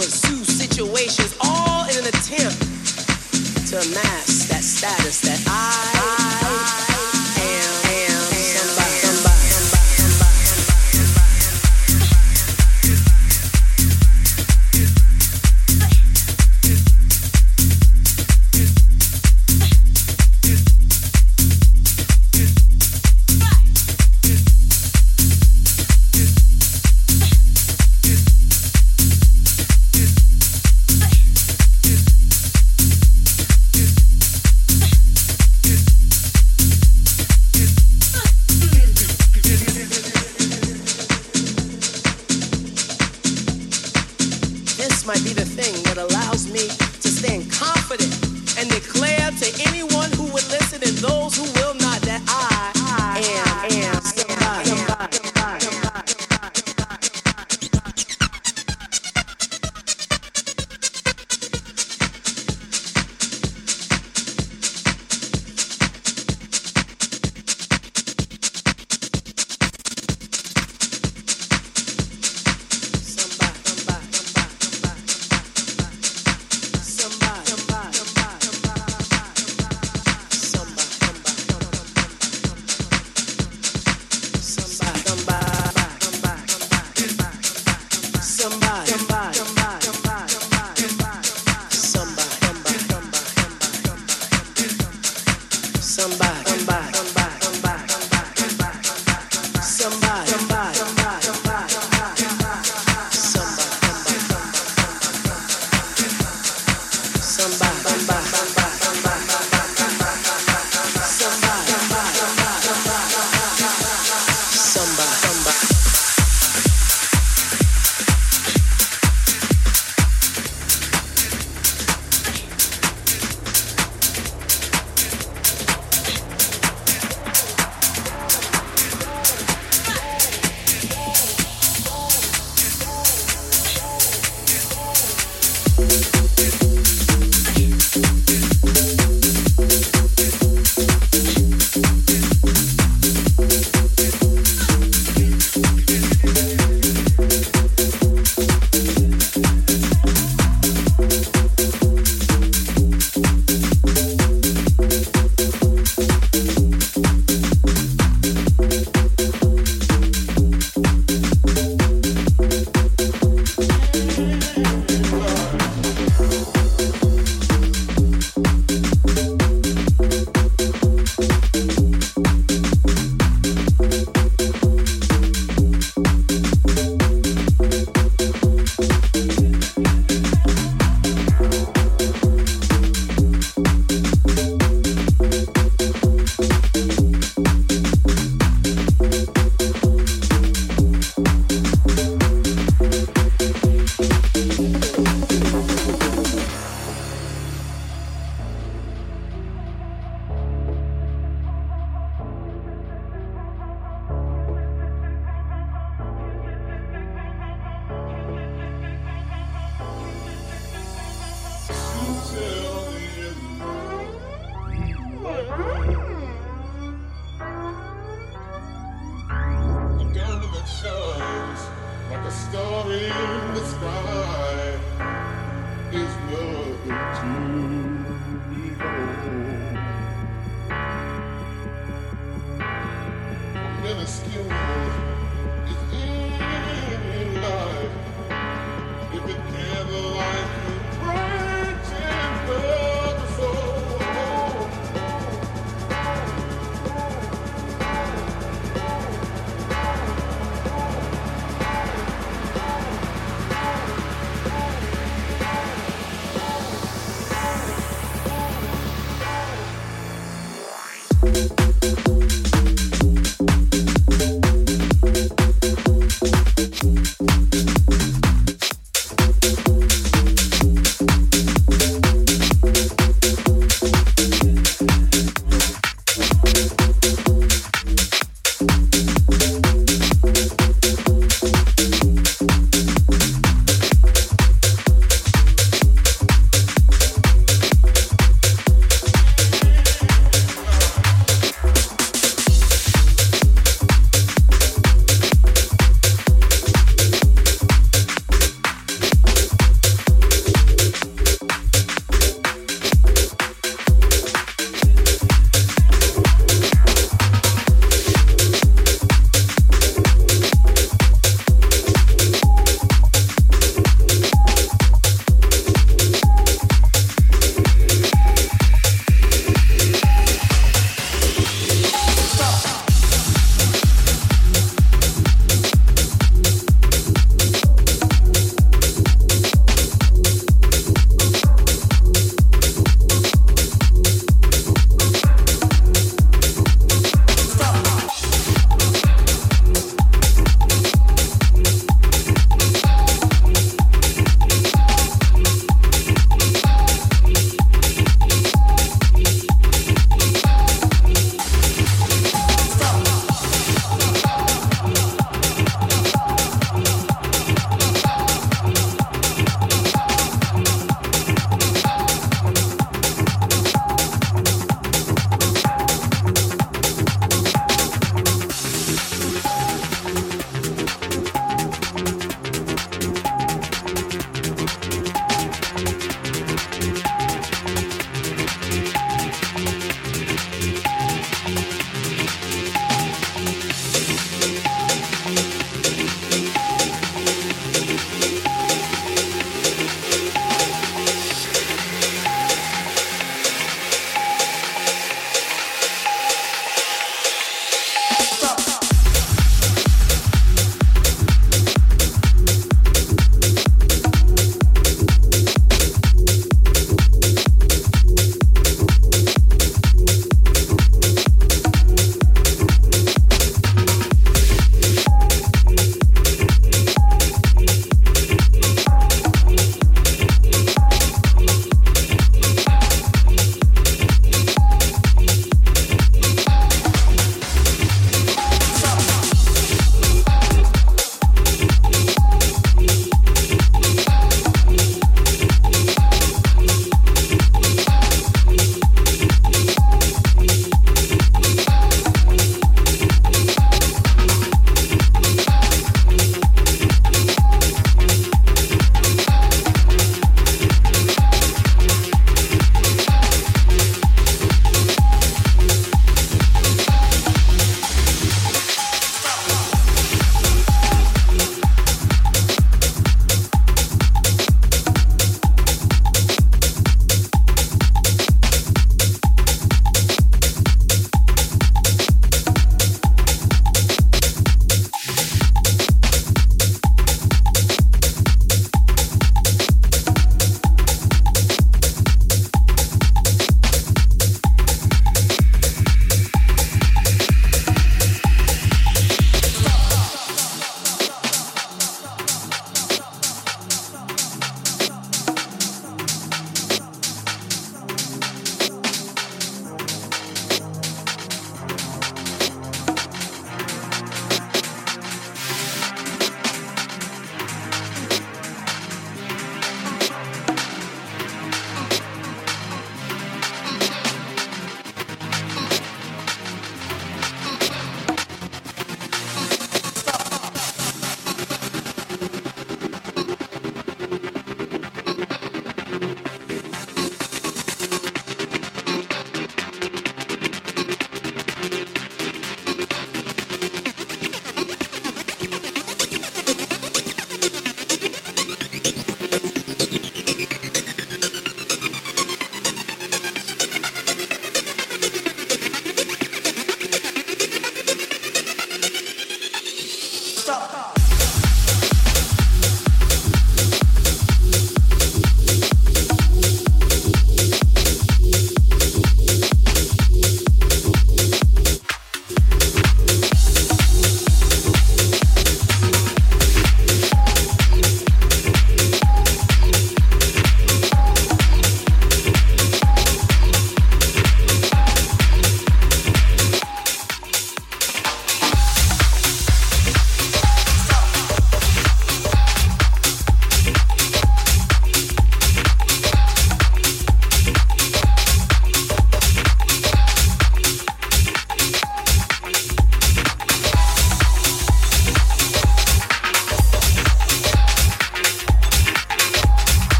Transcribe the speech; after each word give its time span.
pursue 0.00 0.44
situations, 0.44 1.36
all 1.42 1.84
in 1.90 1.98
an 1.98 2.06
attempt 2.06 2.58
to 3.68 3.76
match. 3.94 4.19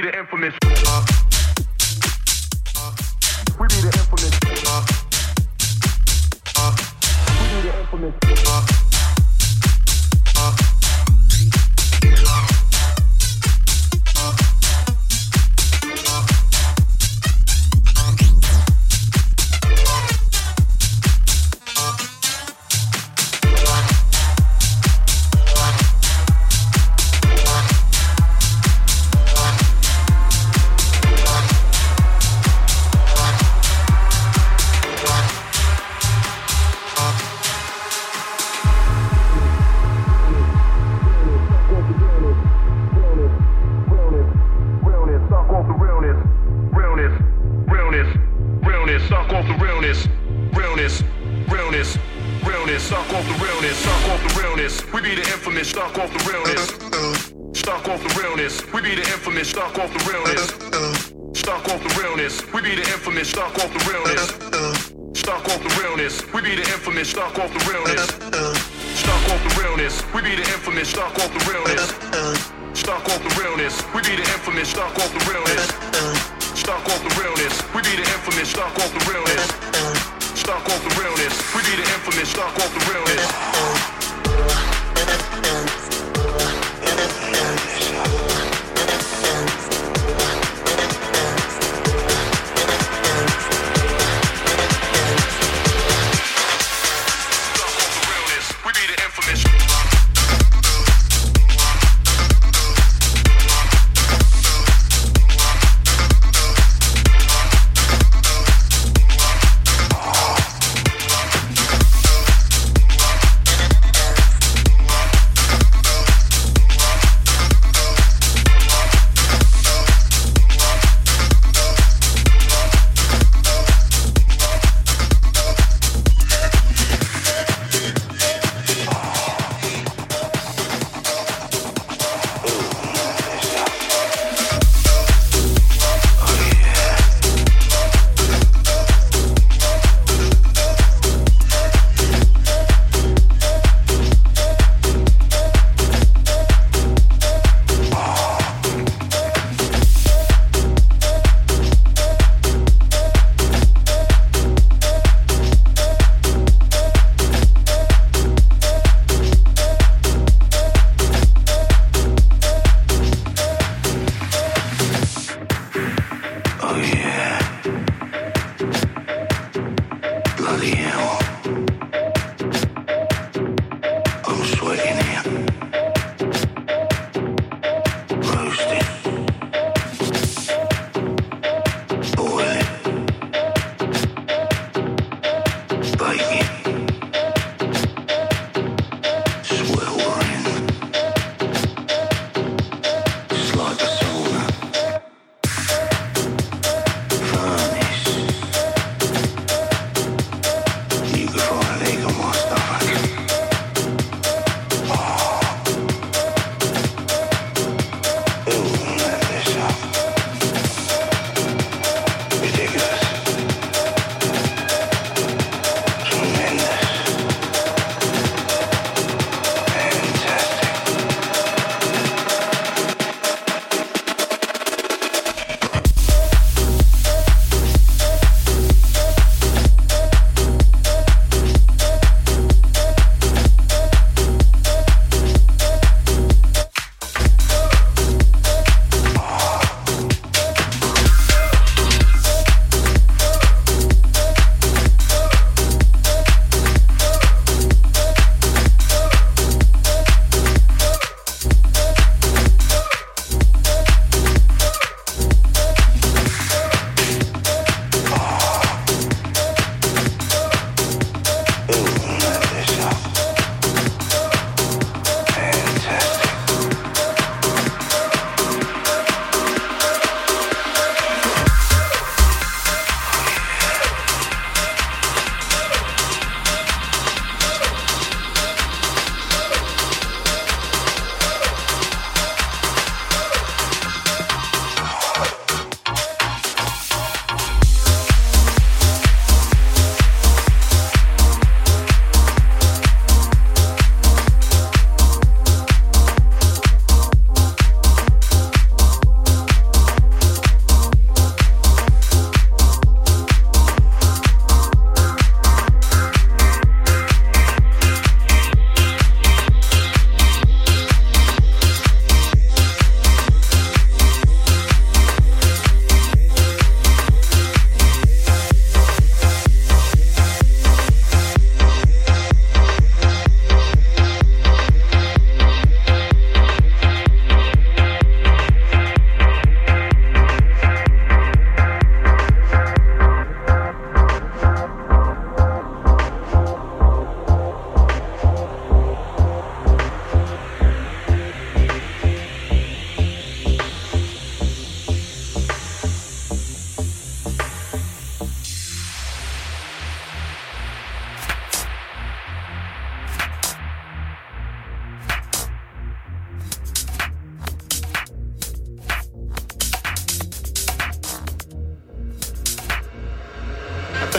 be 0.00 0.10
the 0.10 0.18
infamous. 0.18 0.54
We 3.58 3.66
be 3.66 3.74
the 3.80 3.90
infamous. 3.98 4.34
We 7.40 7.44
be 7.48 7.68
the 7.68 7.78
infamous. 7.80 8.77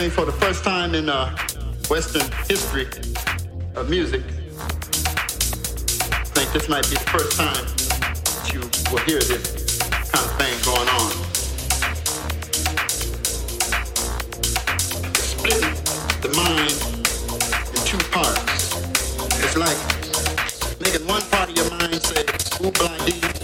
Think 0.00 0.12
for 0.14 0.24
the 0.24 0.32
first 0.32 0.64
time 0.64 0.94
in 0.94 1.10
uh, 1.10 1.36
Western 1.90 2.26
history 2.48 2.86
of 3.76 3.90
music, 3.90 4.22
I 6.08 6.24
think 6.32 6.50
this 6.54 6.70
might 6.70 6.88
be 6.88 6.96
the 6.96 7.10
first 7.12 7.36
time 7.36 7.52
that 7.52 8.50
you 8.50 8.60
will 8.90 9.04
hear 9.04 9.20
this 9.20 9.76
kind 10.08 10.24
of 10.24 10.32
thing 10.40 10.56
going 10.64 10.88
on. 10.88 11.10
Splitting 15.20 15.76
the 16.24 16.32
mind 16.34 16.72
in 17.76 17.80
two 17.84 18.00
parts. 18.08 18.72
It's 19.44 19.58
like 19.58 19.76
making 20.80 21.06
one 21.06 21.20
part 21.28 21.50
of 21.50 21.56
your 21.56 21.68
mind 21.72 22.00
say, 22.00 22.24
ooh, 22.64 22.70
blondie, 22.70 23.39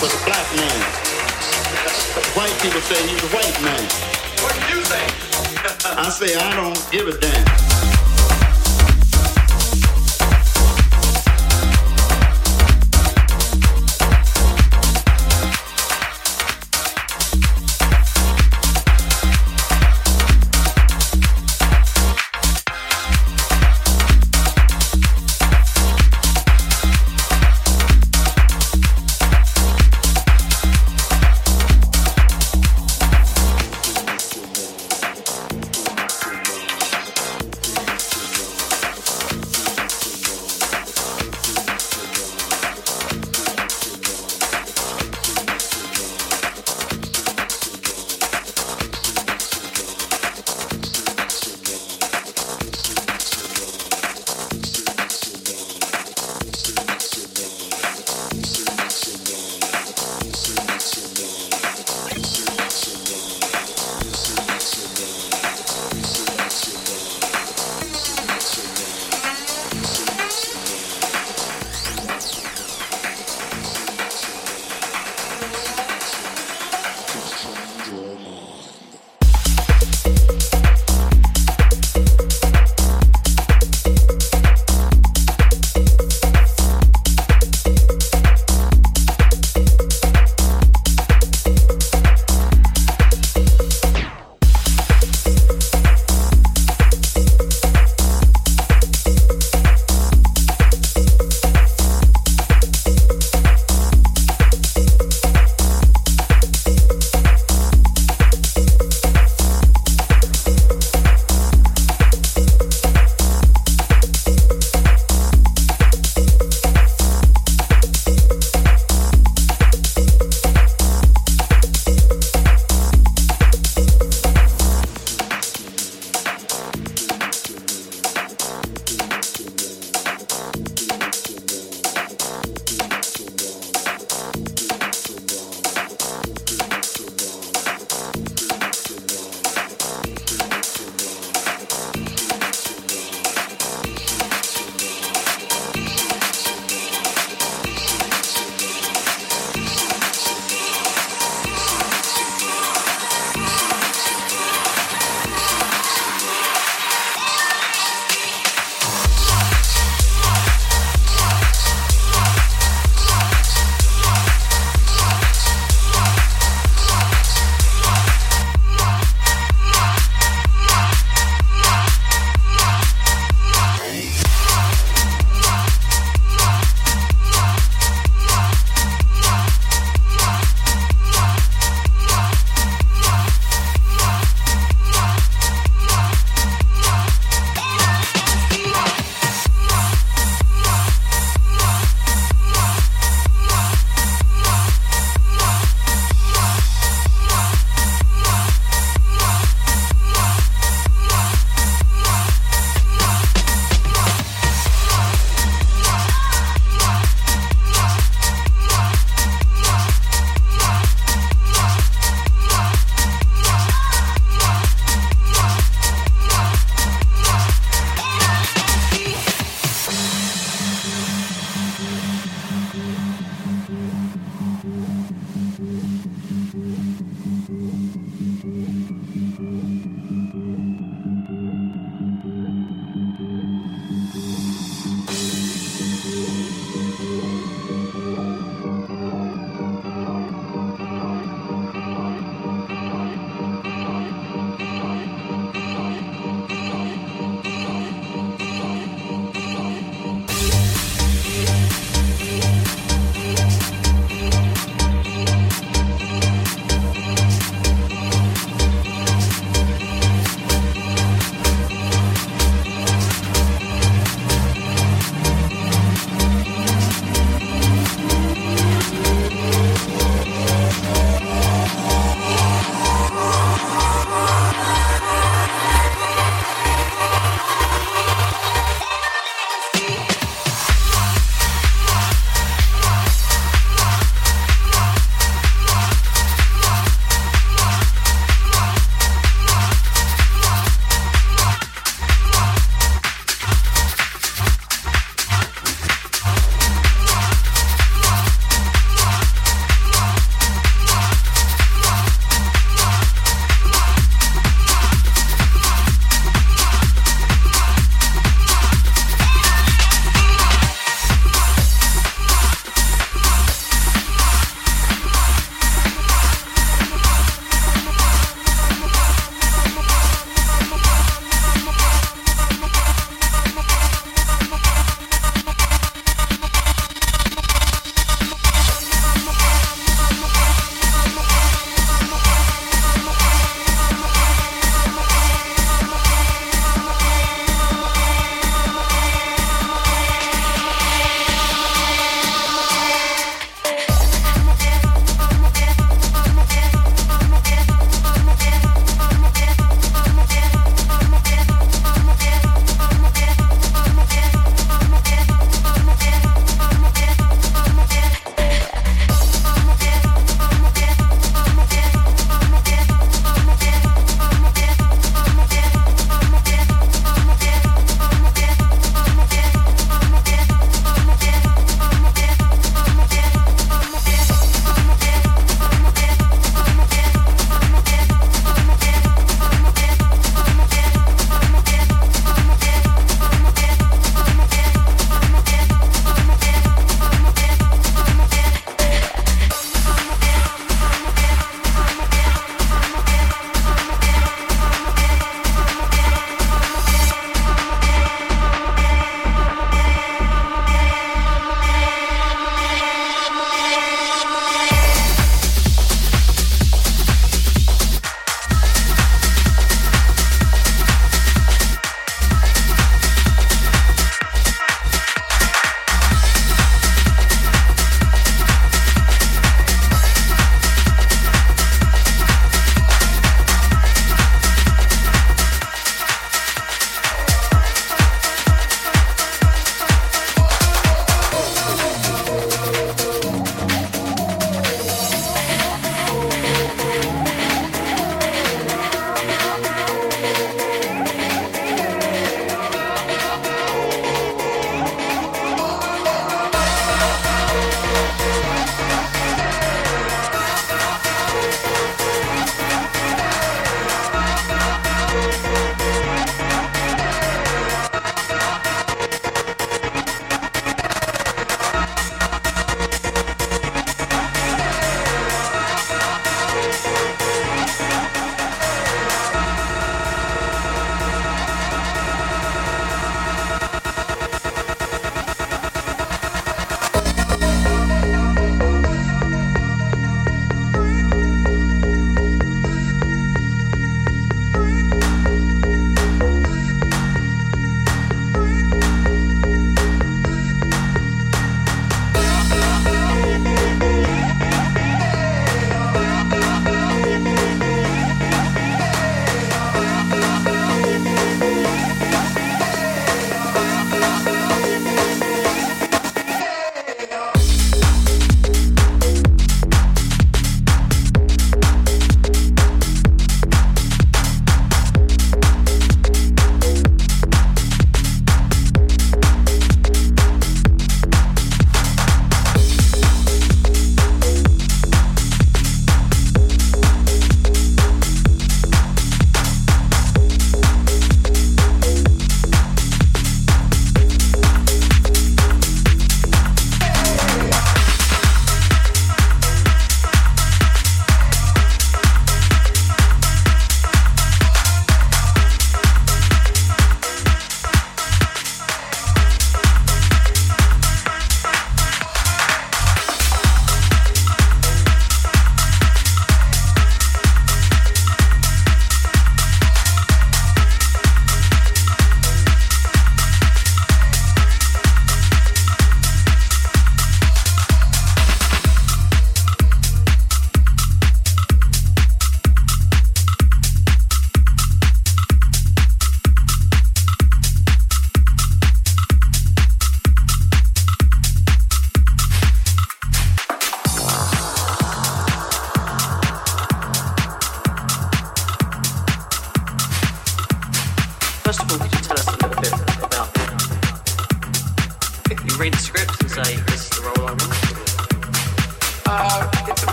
was 0.00 0.12
a 0.14 0.24
black 0.24 0.46
man. 0.56 0.80
White 2.34 2.56
people 2.60 2.80
say 2.80 2.98
he 3.06 3.14
was 3.14 3.24
a 3.24 3.36
white 3.36 3.62
man. 3.62 3.84
What 4.42 4.54
do 4.54 4.60
you 4.74 4.82
say? 4.84 5.04
I 5.84 6.08
say 6.10 6.34
I 6.36 6.56
don't 6.56 6.90
give 6.90 7.06
a 7.06 7.18
damn. 7.18 7.97